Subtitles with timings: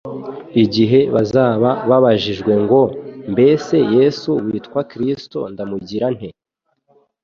[0.63, 2.81] Igihe bazaba babajijwe ngo:
[3.33, 6.29] "Mbese Yesu witwa Kristo ndamugira nte?"